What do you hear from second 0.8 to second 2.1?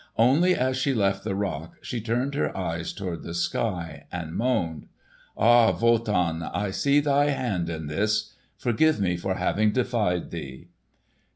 left the rock, she